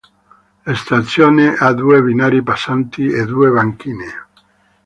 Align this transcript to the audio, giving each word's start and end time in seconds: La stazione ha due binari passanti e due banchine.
La 0.65 0.73
stazione 0.73 1.53
ha 1.53 1.71
due 1.73 2.01
binari 2.01 2.41
passanti 2.41 3.05
e 3.11 3.23
due 3.27 3.51
banchine. 3.51 4.05